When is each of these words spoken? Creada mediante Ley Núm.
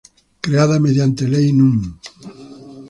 Creada 0.41 0.79
mediante 0.79 1.27
Ley 1.27 1.53
Núm. 1.53 1.79